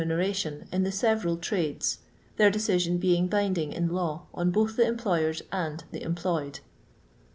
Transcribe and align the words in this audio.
neratioii 0.03 0.65
in 0.73 0.81
the 0.81 0.89
'teveral 0.89 1.39
trades, 1.39 1.99
their 2.37 2.49
deci 2.49 2.79
sion 2.79 2.97
beii^ 2.99 3.29
binding 3.29 3.71
in 3.71 3.87
law 3.87 4.23
on 4.33 4.49
both 4.49 4.75
the 4.75 4.83
employers 4.87 5.43
and 5.51 5.83
the 5.91 6.01
employed. 6.01 6.59